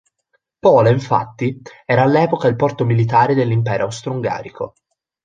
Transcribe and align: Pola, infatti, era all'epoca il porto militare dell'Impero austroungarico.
Pola, 0.57 0.89
infatti, 0.89 1.61
era 1.85 2.01
all'epoca 2.01 2.47
il 2.47 2.55
porto 2.55 2.85
militare 2.85 3.35
dell'Impero 3.35 3.83
austroungarico. 3.83 4.73